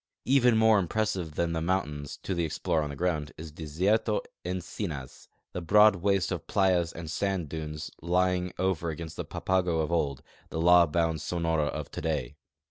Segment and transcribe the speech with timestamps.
[0.25, 5.27] Even more impressive than the mountains, to the explorer on the ground, is Desierto Encinas—
[5.53, 10.23] the broad waste of playas and sand dunes lying over against the Papago of old,
[10.49, 12.35] the law bound Sonora of today.